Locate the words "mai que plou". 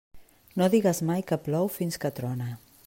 1.11-1.71